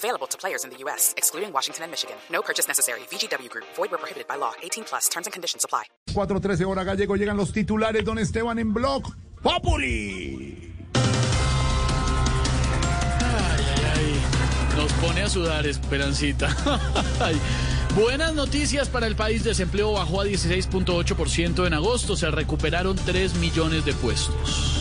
[0.00, 2.16] Available to players in the U.S., excluding Washington and Michigan.
[2.32, 3.00] No purchase necessary.
[3.10, 3.66] VGW Group.
[3.76, 4.52] Void where prohibited by law.
[4.62, 5.10] 18 plus.
[5.10, 5.84] Terms and conditions apply.
[6.14, 7.16] 4.13 hora gallego.
[7.16, 8.02] Llegan los titulares.
[8.02, 9.02] Don Esteban en blog.
[9.42, 10.72] ¡Populi!
[14.74, 16.48] Nos pone a sudar, Esperancita.
[17.20, 17.38] Ay.
[17.94, 19.44] Buenas noticias para el país.
[19.44, 22.16] Desempleo bajó a 16.8% en agosto.
[22.16, 24.79] Se recuperaron 3 millones de puestos.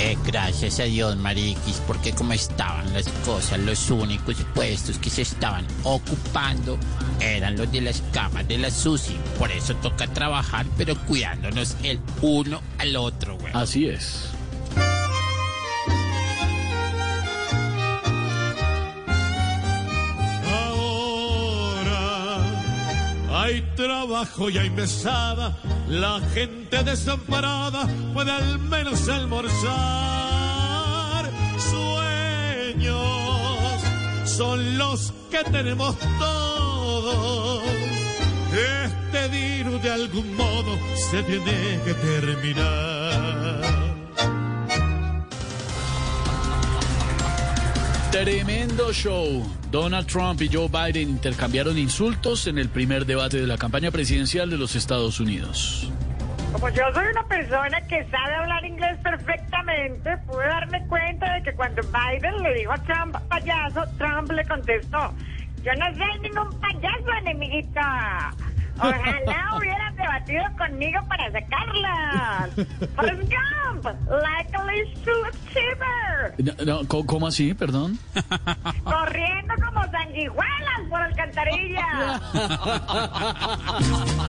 [0.00, 5.22] Eh, gracias a Dios, Mariquis, porque como estaban las cosas, los únicos puestos que se
[5.22, 6.78] estaban ocupando
[7.20, 9.16] eran los de las camas de la SUSI.
[9.40, 13.52] Por eso toca trabajar, pero cuidándonos el uno al otro, güey.
[13.54, 14.30] Así es.
[21.58, 22.38] Ahora
[23.30, 25.58] hay trabajo y hay mesada,
[25.88, 29.68] la gente desamparada puede al menos almorzar.
[31.70, 32.98] Sueños
[34.24, 37.62] son los que tenemos todos.
[38.52, 40.78] Este virus de algún modo
[41.10, 43.77] se tiene que terminar.
[48.24, 49.46] Tremendo show.
[49.70, 54.50] Donald Trump y Joe Biden intercambiaron insultos en el primer debate de la campaña presidencial
[54.50, 55.88] de los Estados Unidos.
[56.52, 61.52] Como yo soy una persona que sabe hablar inglés perfectamente, pude darme cuenta de que
[61.54, 65.14] cuando Biden le dijo a Trump payaso, Trump le contestó,
[65.62, 68.34] yo no soy ningún payaso, enemiguita.
[68.78, 69.96] Ojalá hubieran
[70.28, 72.54] debatido conmigo para sacarlas.
[72.94, 75.24] Forrest Gump, likely to.
[76.38, 77.54] No, no, ¿cómo, cómo así?
[77.54, 77.98] Perdón.
[78.84, 82.20] Corriendo como sanguijuelas por alcantarilla.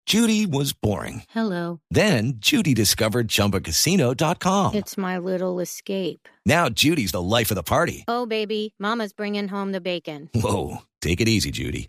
[0.06, 1.22] Judy was boring.
[1.30, 1.80] Hello.
[1.90, 4.74] Then Judy discovered ChumbaCasino.com.
[4.74, 6.28] It's my little escape.
[6.44, 8.04] Now Judy's the life of the party.
[8.08, 10.28] Oh, baby, Mama's bringing home the bacon.
[10.34, 11.88] Whoa, take it easy, Judy.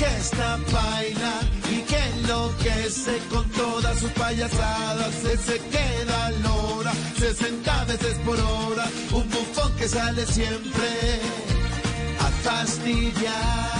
[0.00, 1.40] que está baila
[1.70, 5.14] y que enloquece con todas sus payasadas.
[5.14, 8.88] Se, se queda lora, 60 veces por hora.
[9.12, 10.88] Un bufón que sale siempre
[12.18, 13.70] a fastidiar.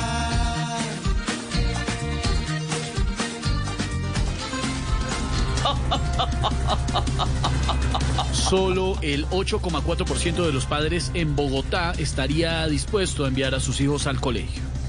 [8.32, 14.06] Solo el 8,4% de los padres en Bogotá estaría dispuesto a enviar a sus hijos
[14.06, 14.79] al colegio.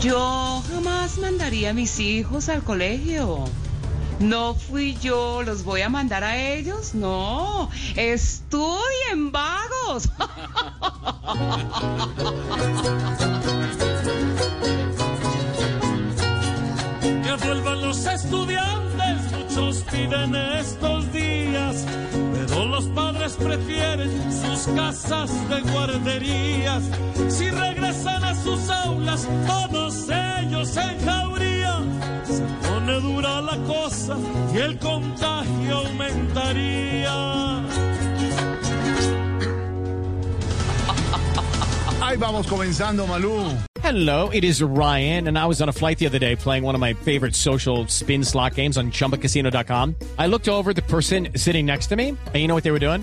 [0.00, 3.44] Yo jamás mandaría a mis hijos al colegio.
[4.18, 6.94] No fui yo, los voy a mandar a ellos.
[6.94, 10.08] No, estudien vagos.
[17.22, 21.84] Que vuelvan los estudiantes, muchos piden estos días,
[22.32, 26.82] pero los padres prefieren sus casas de guarderías.
[27.28, 31.82] Si regresan a sus aulas, todos ellos en jauría,
[32.24, 34.16] se pone dura la cosa
[34.54, 37.50] y el contagio aumentaría.
[42.02, 43.56] Ahí vamos comenzando, Malú.
[43.82, 46.74] Hello, it is Ryan, and I was on a flight the other day playing one
[46.74, 49.96] of my favorite social spin slot games on chumbacasino.com.
[50.18, 52.70] I looked over at the person sitting next to me, and you know what they
[52.70, 53.02] were doing?